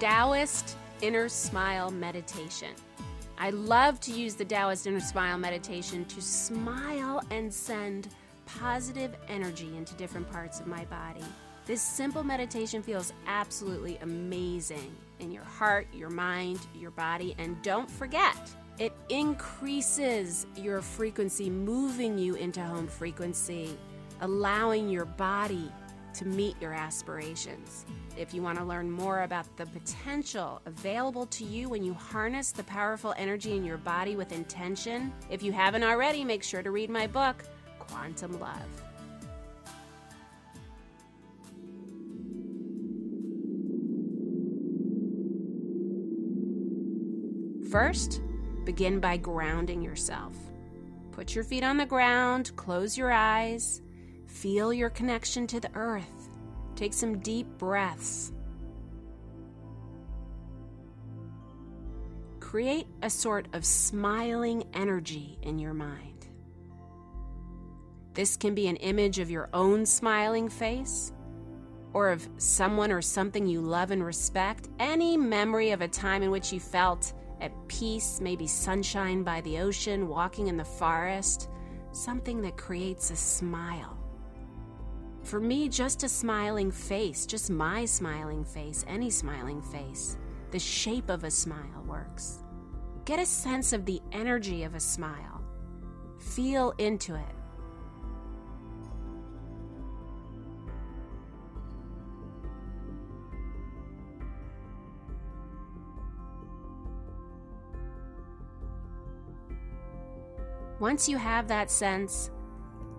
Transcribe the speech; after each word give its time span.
Taoist 0.00 0.76
Inner 1.02 1.28
Smile 1.28 1.90
Meditation. 1.90 2.70
I 3.38 3.50
love 3.50 4.00
to 4.00 4.12
use 4.12 4.34
the 4.34 4.44
Taoist 4.44 4.86
Inner 4.88 5.00
Smile 5.00 5.38
Meditation 5.38 6.04
to 6.06 6.20
smile 6.20 7.22
and 7.30 7.52
send 7.52 8.08
positive 8.44 9.14
energy 9.28 9.76
into 9.76 9.94
different 9.94 10.30
parts 10.30 10.58
of 10.58 10.66
my 10.66 10.84
body. 10.86 11.24
This 11.64 11.80
simple 11.80 12.24
meditation 12.24 12.82
feels 12.82 13.12
absolutely 13.28 13.96
amazing 13.98 14.94
in 15.20 15.30
your 15.30 15.44
heart, 15.44 15.86
your 15.94 16.10
mind, 16.10 16.58
your 16.74 16.90
body, 16.90 17.36
and 17.38 17.60
don't 17.62 17.90
forget, 17.90 18.36
it 18.78 18.92
increases 19.08 20.46
your 20.56 20.82
frequency, 20.82 21.48
moving 21.48 22.18
you 22.18 22.34
into 22.34 22.60
home 22.60 22.88
frequency, 22.88 23.78
allowing 24.20 24.88
your 24.88 25.04
body 25.04 25.70
to 26.14 26.26
meet 26.26 26.60
your 26.60 26.72
aspirations. 26.72 27.84
If 28.16 28.32
you 28.32 28.42
want 28.42 28.58
to 28.58 28.64
learn 28.64 28.90
more 28.90 29.22
about 29.22 29.56
the 29.56 29.66
potential 29.66 30.60
available 30.66 31.26
to 31.26 31.44
you 31.44 31.68
when 31.68 31.82
you 31.82 31.92
harness 31.94 32.52
the 32.52 32.64
powerful 32.64 33.14
energy 33.16 33.56
in 33.56 33.64
your 33.64 33.78
body 33.78 34.16
with 34.16 34.32
intention, 34.32 35.12
if 35.30 35.42
you 35.42 35.52
haven't 35.52 35.82
already, 35.82 36.24
make 36.24 36.42
sure 36.42 36.62
to 36.62 36.70
read 36.70 36.90
my 36.90 37.06
book, 37.06 37.44
Quantum 37.78 38.38
Love. 38.38 38.84
First, 47.70 48.22
begin 48.64 49.00
by 49.00 49.16
grounding 49.16 49.82
yourself. 49.82 50.36
Put 51.10 51.34
your 51.34 51.42
feet 51.42 51.64
on 51.64 51.76
the 51.76 51.86
ground, 51.86 52.52
close 52.54 52.96
your 52.96 53.10
eyes, 53.10 53.82
feel 54.34 54.72
your 54.72 54.90
connection 54.90 55.46
to 55.46 55.60
the 55.60 55.70
earth. 55.74 56.28
Take 56.74 56.92
some 56.92 57.20
deep 57.20 57.46
breaths. 57.56 58.32
Create 62.40 62.86
a 63.02 63.08
sort 63.08 63.46
of 63.52 63.64
smiling 63.64 64.64
energy 64.74 65.38
in 65.42 65.58
your 65.58 65.72
mind. 65.72 66.26
This 68.14 68.36
can 68.36 68.54
be 68.54 68.66
an 68.66 68.76
image 68.76 69.18
of 69.18 69.30
your 69.30 69.48
own 69.52 69.86
smiling 69.86 70.48
face 70.48 71.12
or 71.92 72.10
of 72.10 72.28
someone 72.36 72.90
or 72.90 73.00
something 73.00 73.46
you 73.46 73.60
love 73.60 73.92
and 73.92 74.04
respect, 74.04 74.68
any 74.80 75.16
memory 75.16 75.70
of 75.70 75.80
a 75.80 75.88
time 75.88 76.22
in 76.22 76.30
which 76.30 76.52
you 76.52 76.58
felt 76.58 77.12
at 77.40 77.52
peace, 77.68 78.20
maybe 78.20 78.48
sunshine 78.48 79.22
by 79.22 79.40
the 79.42 79.58
ocean, 79.58 80.08
walking 80.08 80.48
in 80.48 80.56
the 80.56 80.64
forest, 80.64 81.48
something 81.92 82.42
that 82.42 82.56
creates 82.56 83.10
a 83.10 83.16
smile. 83.16 83.93
For 85.24 85.40
me, 85.40 85.70
just 85.70 86.04
a 86.04 86.08
smiling 86.08 86.70
face, 86.70 87.24
just 87.24 87.50
my 87.50 87.86
smiling 87.86 88.44
face, 88.44 88.84
any 88.86 89.08
smiling 89.08 89.62
face, 89.62 90.18
the 90.50 90.58
shape 90.58 91.08
of 91.08 91.24
a 91.24 91.30
smile 91.30 91.82
works. 91.88 92.44
Get 93.06 93.18
a 93.18 93.26
sense 93.26 93.72
of 93.72 93.86
the 93.86 94.02
energy 94.12 94.64
of 94.64 94.74
a 94.74 94.80
smile. 94.80 95.42
Feel 96.18 96.74
into 96.76 97.14
it. 97.14 97.34
Once 110.80 111.08
you 111.08 111.16
have 111.16 111.48
that 111.48 111.70
sense, 111.70 112.30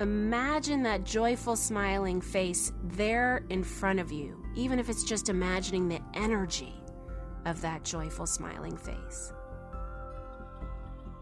imagine 0.00 0.82
that 0.82 1.04
joyful, 1.04 1.56
smiling 1.56 2.20
face 2.20 2.72
there 2.82 3.44
in 3.48 3.62
front 3.62 4.00
of 4.00 4.10
you, 4.10 4.44
even 4.54 4.78
if 4.78 4.88
it's 4.88 5.04
just 5.04 5.28
imagining 5.28 5.88
the 5.88 6.00
energy 6.14 6.74
of 7.46 7.60
that 7.60 7.84
joyful, 7.84 8.26
smiling 8.26 8.76
face. 8.76 9.32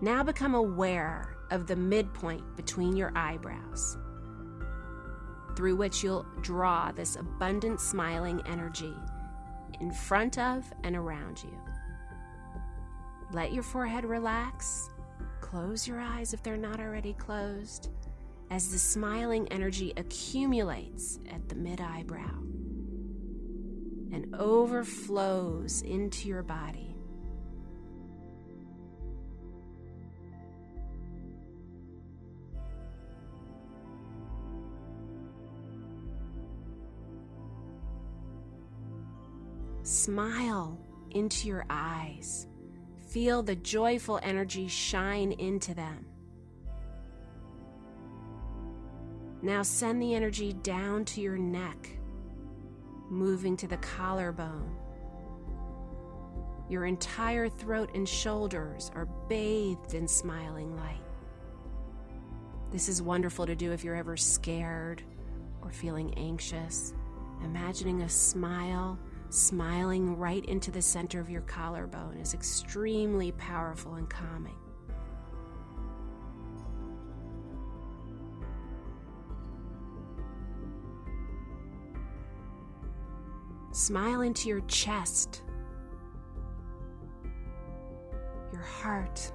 Now 0.00 0.22
become 0.22 0.54
aware 0.54 1.36
of 1.50 1.66
the 1.66 1.76
midpoint 1.76 2.56
between 2.56 2.96
your 2.96 3.12
eyebrows, 3.14 3.96
through 5.56 5.76
which 5.76 6.02
you'll 6.02 6.26
draw 6.40 6.92
this 6.92 7.16
abundant, 7.16 7.80
smiling 7.80 8.42
energy 8.46 8.94
in 9.80 9.92
front 9.92 10.38
of 10.38 10.64
and 10.82 10.96
around 10.96 11.42
you. 11.42 11.58
Let 13.32 13.52
your 13.52 13.62
forehead 13.62 14.04
relax 14.04 14.90
Close 15.54 15.86
your 15.86 16.00
eyes 16.00 16.34
if 16.34 16.42
they're 16.42 16.56
not 16.56 16.80
already 16.80 17.12
closed 17.12 17.90
as 18.54 18.68
the 18.68 18.78
smiling 18.78 19.48
energy 19.48 19.92
accumulates 19.96 21.18
at 21.28 21.48
the 21.48 21.56
mid 21.56 21.80
eyebrow 21.80 22.38
and 24.12 24.32
overflows 24.38 25.82
into 25.82 26.28
your 26.28 26.44
body. 26.44 26.94
Smile 39.82 40.78
into 41.10 41.48
your 41.48 41.66
eyes. 41.68 42.46
Feel 43.08 43.42
the 43.42 43.56
joyful 43.56 44.20
energy 44.22 44.68
shine 44.68 45.32
into 45.32 45.74
them. 45.74 46.06
Now 49.44 49.62
send 49.62 50.00
the 50.00 50.14
energy 50.14 50.54
down 50.54 51.04
to 51.04 51.20
your 51.20 51.36
neck, 51.36 51.98
moving 53.10 53.58
to 53.58 53.66
the 53.66 53.76
collarbone. 53.76 54.74
Your 56.70 56.86
entire 56.86 57.50
throat 57.50 57.90
and 57.94 58.08
shoulders 58.08 58.90
are 58.94 59.04
bathed 59.28 59.92
in 59.92 60.08
smiling 60.08 60.74
light. 60.76 61.02
This 62.72 62.88
is 62.88 63.02
wonderful 63.02 63.44
to 63.44 63.54
do 63.54 63.70
if 63.70 63.84
you're 63.84 63.94
ever 63.94 64.16
scared 64.16 65.02
or 65.60 65.70
feeling 65.70 66.14
anxious. 66.16 66.94
Imagining 67.44 68.00
a 68.00 68.08
smile 68.08 68.98
smiling 69.28 70.16
right 70.16 70.46
into 70.46 70.70
the 70.70 70.80
center 70.80 71.20
of 71.20 71.28
your 71.28 71.42
collarbone 71.42 72.16
is 72.16 72.32
extremely 72.32 73.32
powerful 73.32 73.96
and 73.96 74.08
calming. 74.08 74.56
Smile 83.74 84.22
into 84.22 84.48
your 84.48 84.60
chest, 84.62 85.42
your 88.52 88.62
heart, 88.62 89.32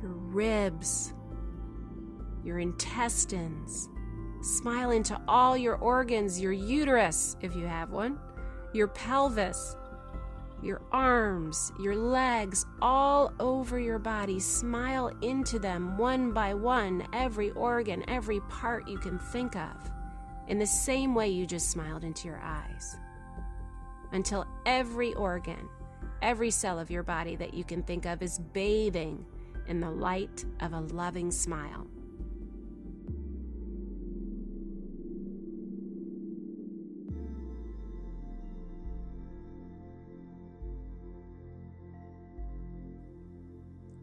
your 0.00 0.12
ribs, 0.12 1.14
your 2.44 2.58
intestines 2.58 3.88
Smile 4.42 4.90
into 4.90 5.20
all 5.28 5.56
your 5.56 5.76
organs, 5.76 6.40
your 6.40 6.52
uterus, 6.52 7.36
if 7.42 7.54
you 7.54 7.64
have 7.64 7.92
one, 7.92 8.18
your 8.72 8.88
pelvis, 8.88 9.76
your 10.60 10.82
arms, 10.90 11.72
your 11.78 11.94
legs, 11.94 12.66
all 12.80 13.32
over 13.38 13.78
your 13.78 14.00
body. 14.00 14.40
Smile 14.40 15.12
into 15.22 15.60
them 15.60 15.96
one 15.96 16.32
by 16.32 16.54
one, 16.54 17.06
every 17.12 17.52
organ, 17.52 18.02
every 18.08 18.40
part 18.40 18.88
you 18.88 18.98
can 18.98 19.16
think 19.16 19.54
of, 19.54 19.76
in 20.48 20.58
the 20.58 20.66
same 20.66 21.14
way 21.14 21.28
you 21.28 21.46
just 21.46 21.70
smiled 21.70 22.04
into 22.04 22.28
your 22.28 22.40
eyes. 22.42 22.96
Until 24.12 24.46
every 24.66 25.14
organ, 25.14 25.68
every 26.20 26.50
cell 26.50 26.78
of 26.78 26.90
your 26.90 27.02
body 27.02 27.36
that 27.36 27.54
you 27.54 27.64
can 27.64 27.82
think 27.82 28.06
of 28.06 28.22
is 28.22 28.38
bathing 28.38 29.24
in 29.66 29.80
the 29.80 29.90
light 29.90 30.44
of 30.60 30.72
a 30.72 30.80
loving 30.80 31.30
smile. 31.30 31.86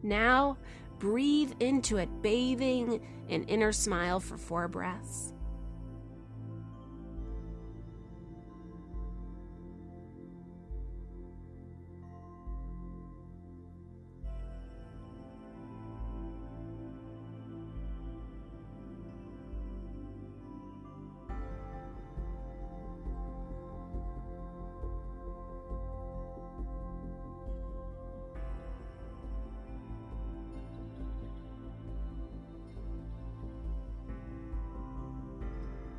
Now, 0.01 0.57
breathe 0.97 1.51
into 1.59 1.97
it, 1.97 2.09
bathing 2.21 3.01
in 3.27 3.43
inner 3.43 3.71
smile 3.71 4.19
for 4.19 4.37
four 4.37 4.67
breaths. 4.67 5.33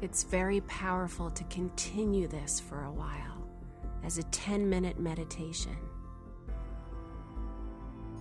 It's 0.03 0.23
very 0.23 0.63
powerful 0.63 1.31
to 1.31 1.45
continue 1.45 2.27
this 2.27 2.59
for 2.59 2.85
a 2.85 2.91
while 2.91 3.47
as 4.03 4.17
a 4.17 4.23
10 4.25 4.69
minute 4.69 4.99
meditation. 4.99 5.77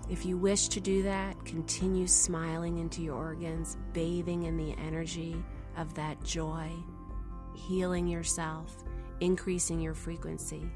If 0.10 0.26
you 0.26 0.38
wish 0.38 0.68
to 0.70 0.82
do 0.82 1.04
that, 1.04 1.46
continue 1.46 2.06
smiling 2.06 2.80
into 2.80 3.02
your 3.02 3.16
organs, 3.16 3.78
bathing 3.94 4.44
in 4.44 4.58
the 4.58 4.76
energy 4.86 5.42
of 5.78 5.94
that 5.94 6.22
joy, 6.22 6.70
healing 7.56 8.08
yourself, 8.08 8.84
increasing 9.22 9.80
your 9.80 9.94
frequency. 9.94 10.70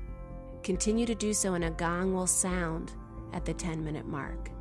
Continue 0.63 1.05
to 1.05 1.15
do 1.15 1.33
so, 1.33 1.55
and 1.55 1.65
a 1.65 1.71
gong 1.71 2.13
will 2.13 2.27
sound 2.27 2.93
at 3.33 3.43
the 3.43 3.53
10 3.53 3.83
minute 3.83 4.05
mark. 4.05 4.51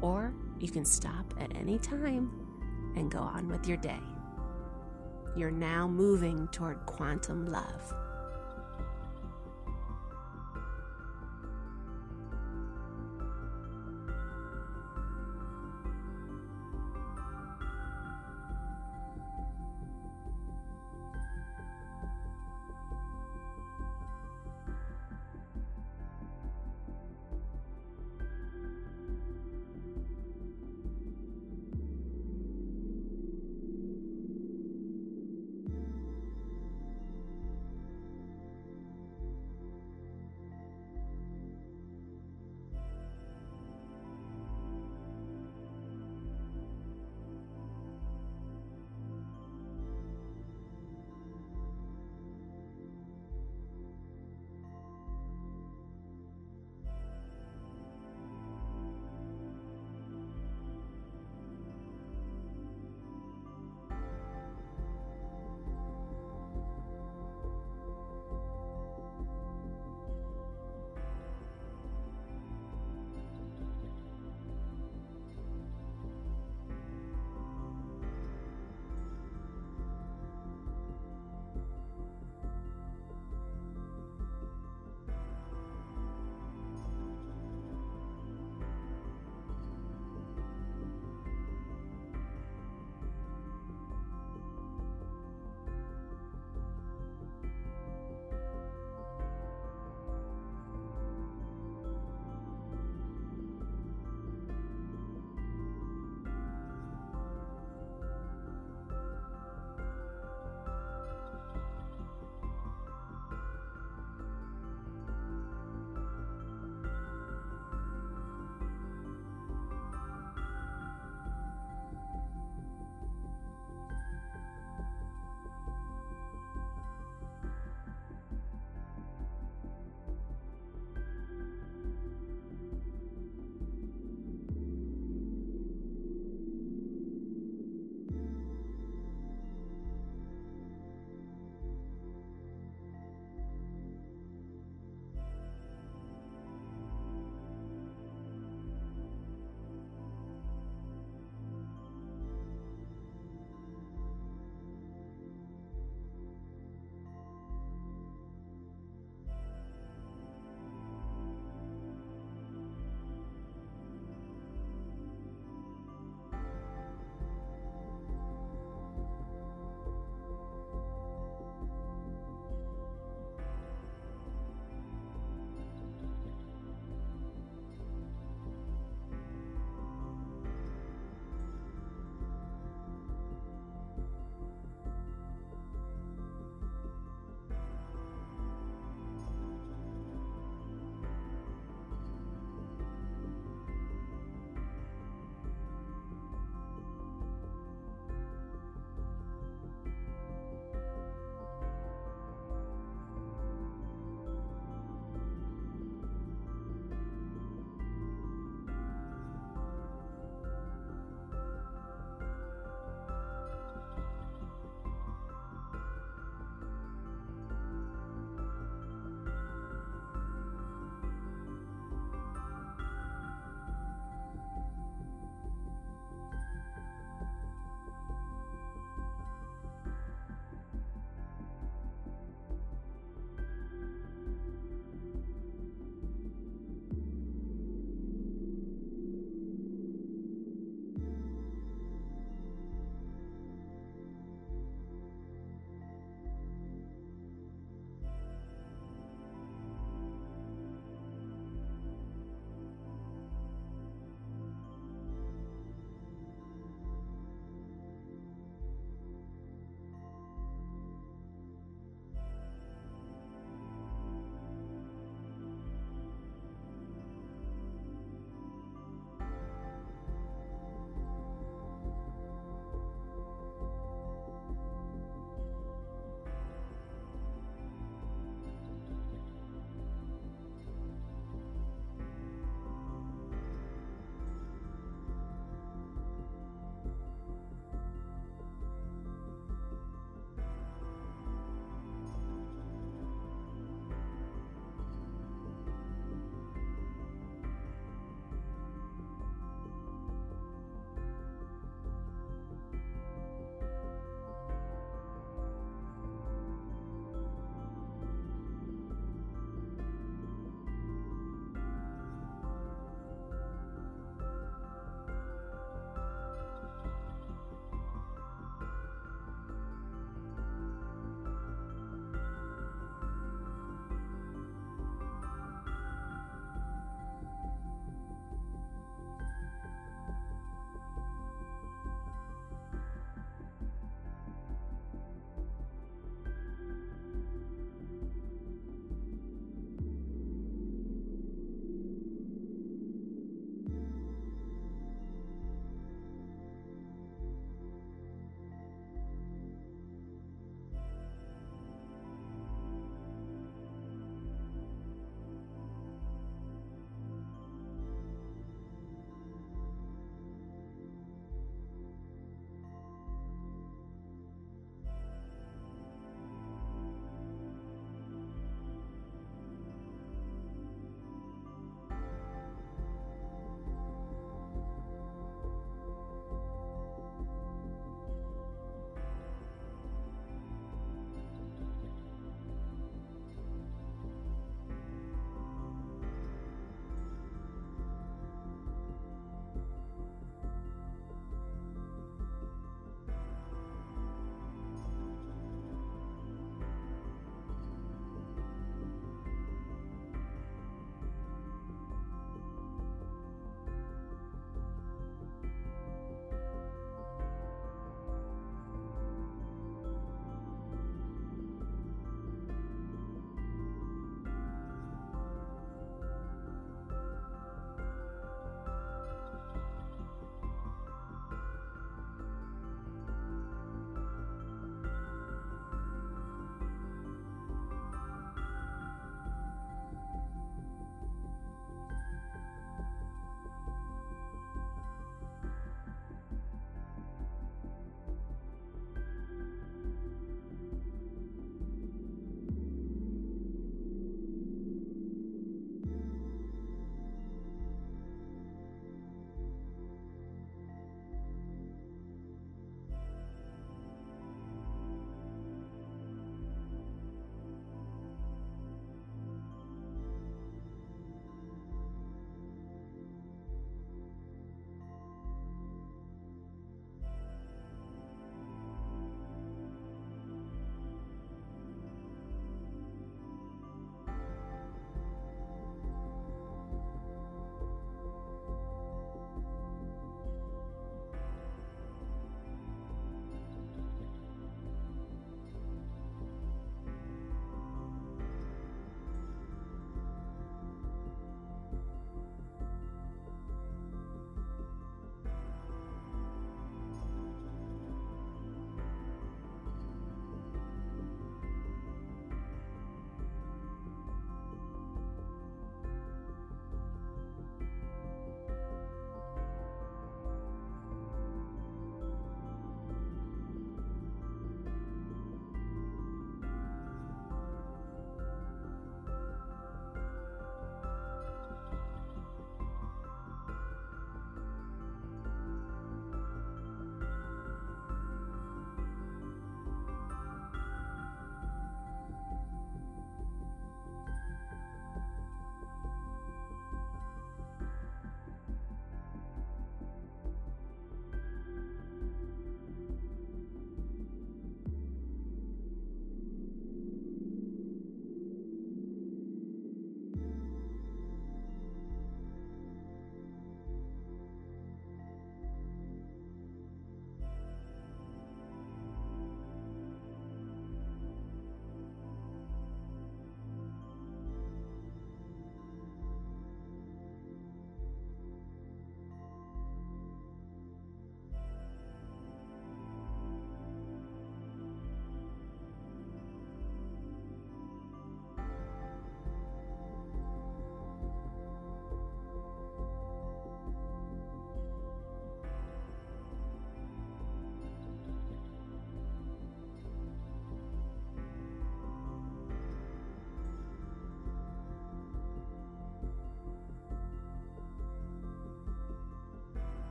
Or 0.00 0.32
you 0.58 0.70
can 0.70 0.86
stop 0.86 1.34
at 1.38 1.54
any 1.54 1.78
time 1.78 2.30
and 2.96 3.10
go 3.10 3.18
on 3.18 3.48
with 3.48 3.66
your 3.68 3.76
day. 3.76 4.00
You're 5.36 5.50
now 5.50 5.88
moving 5.88 6.46
toward 6.48 6.84
quantum 6.86 7.50
love. 7.50 8.03